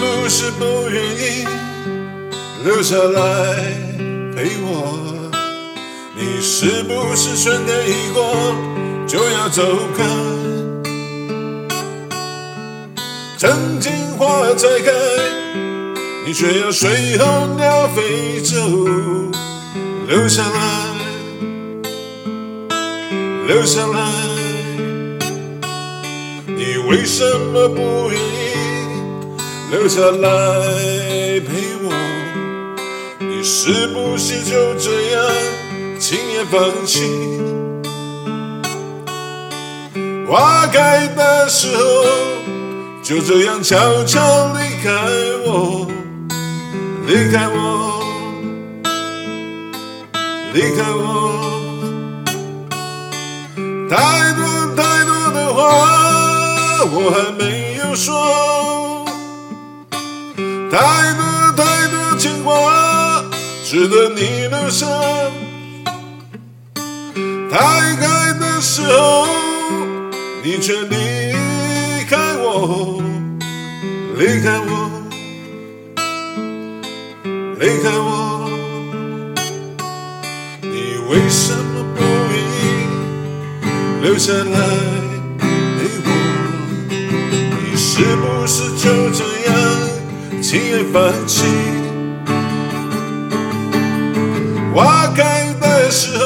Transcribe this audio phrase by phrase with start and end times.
[0.00, 1.46] 不是不愿意
[2.64, 3.20] 留下来
[4.34, 4.96] 陪我？
[6.16, 8.24] 你是不是春天一过
[9.06, 9.62] 就要走
[9.94, 10.04] 开？
[13.36, 14.90] 曾经花再开，
[16.26, 18.56] 你却要随候鸟飞走，
[20.08, 20.58] 留下来，
[23.46, 23.98] 留下来。
[26.46, 28.39] 你为什么不愿意
[29.70, 30.28] 留下来
[31.46, 31.92] 陪我？
[33.20, 35.22] 你是不是就这样
[36.00, 37.08] 轻言放弃？
[40.28, 41.82] 花开的时候，
[43.00, 44.90] 就这样悄悄离开
[45.46, 45.86] 我，
[47.06, 48.02] 离开我，
[50.52, 51.30] 离开我。
[53.88, 55.60] 太多太多的话，
[56.92, 58.79] 我还没有说。
[60.70, 60.78] 太
[61.14, 63.24] 多太多牵挂，
[63.64, 64.86] 值得你留下。
[67.50, 69.26] 太开的时候，
[70.44, 73.02] 你却离开我，
[74.16, 74.90] 离开我，
[77.58, 78.48] 离开我。
[80.62, 82.62] 你为什么不愿意
[84.02, 84.56] 留下来
[90.50, 91.46] 样轻言放弃？
[94.74, 96.24] 花开的时候，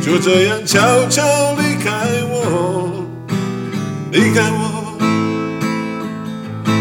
[0.00, 1.22] 就这样悄悄
[1.58, 1.90] 离开
[2.30, 3.04] 我。
[4.10, 4.96] 离开我，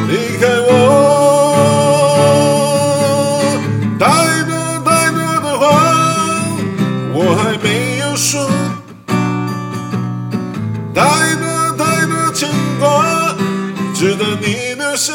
[0.08, 0.72] 离开我。
[4.00, 4.06] 太
[4.46, 4.54] 多
[4.86, 5.64] 太多的话，
[7.14, 7.68] 我还没
[8.00, 8.48] 有说。
[10.96, 11.02] 太
[11.36, 11.46] 多
[11.78, 13.36] 太多牵挂，
[13.94, 15.12] 值得你留下。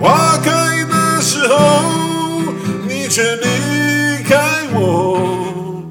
[0.00, 1.56] 花开的时候，
[2.86, 4.36] 你却离开
[4.74, 5.84] 我，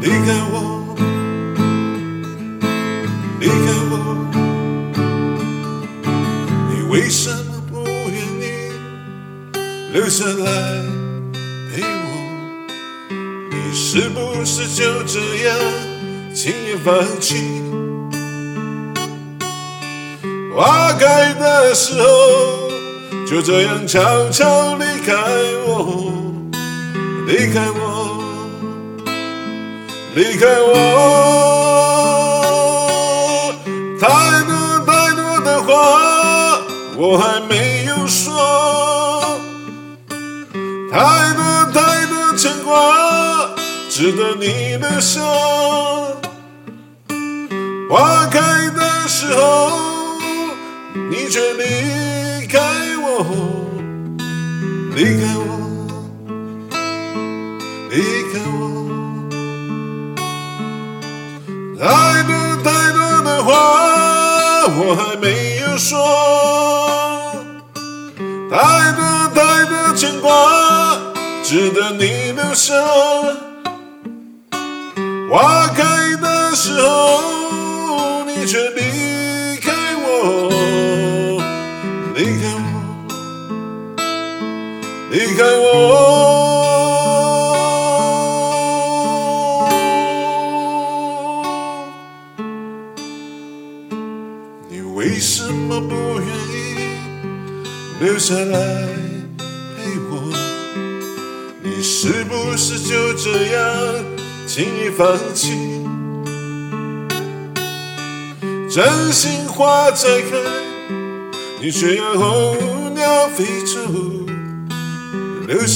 [0.00, 0.54] 离开我。
[3.38, 3.54] 离开
[3.90, 3.94] 我，
[6.68, 7.74] 你为什么不
[8.10, 8.72] 愿意
[9.92, 10.44] 留下来
[11.72, 12.10] 陪我？
[13.50, 15.18] 你是不是就这
[15.48, 15.56] 样
[16.34, 17.62] 轻易放弃？
[20.54, 22.06] 花开的时候，
[23.32, 25.14] 就这样悄悄离开
[25.64, 26.12] 我，
[27.26, 28.22] 离开我，
[30.14, 30.74] 离开我。
[33.98, 34.06] 太
[34.44, 34.52] 多
[34.84, 35.72] 太多的话，
[36.98, 39.40] 我还没有说。
[40.92, 41.42] 太多
[41.72, 43.48] 太多牵挂，
[43.88, 45.22] 值得你留下。
[47.88, 49.72] 花开的时候，
[51.10, 52.11] 你却离
[54.94, 55.40] 离开我，
[57.90, 57.94] 离
[58.32, 58.54] 开我。
[61.78, 61.82] 太
[62.24, 62.30] 多
[62.62, 63.50] 太多的话。
[64.74, 65.26] 我还没
[65.60, 65.92] 有说，
[68.50, 68.52] 太
[68.92, 69.00] 多
[69.34, 70.30] 太多牵挂，
[71.42, 72.72] 值得你留下。
[75.28, 80.02] 花开的时候，你却离开我，
[82.14, 82.61] 离开我，
[85.12, 85.68] 离开我。
[94.70, 96.88] 你为什么不愿意
[98.00, 98.88] 留下来
[99.76, 100.32] 陪我？
[101.62, 103.60] 你是不是就这样
[104.46, 105.52] 轻易放弃？
[108.70, 110.38] 真心花再开，
[111.60, 112.56] 你却要候
[112.94, 113.76] 鸟飞走，
[115.52, 115.66] 留